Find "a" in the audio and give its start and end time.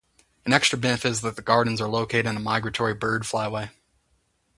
2.35-2.39